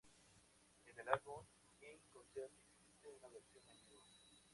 En 0.87 0.99
el 0.99 1.07
álbum 1.09 1.45
In 1.81 1.99
Concert 2.11 2.51
existe 2.71 3.07
una 3.19 3.27
versión 3.27 3.61
en 3.69 3.77
vivo. 3.85 4.01